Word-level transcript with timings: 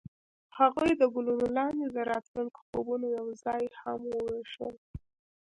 هغوی 0.59 0.91
د 0.97 1.03
ګلونه 1.13 1.45
لاندې 1.57 1.85
د 1.89 1.97
راتلونکي 2.11 2.59
خوبونه 2.67 3.07
یوځای 3.17 3.63
هم 3.81 3.99
وویشل. 4.11 4.73